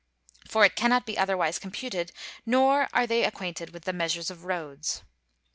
For 0.47 0.65
it 0.65 0.75
cannot 0.75 1.05
be 1.05 1.15
otherwise 1.15 1.59
computed, 1.59 2.11
nor 2.43 2.87
are 2.91 3.05
they 3.05 3.23
acquainted 3.23 3.69
with 3.69 3.83
the 3.83 3.93
measures 3.93 4.31
of 4.31 4.45
roads. 4.45 5.03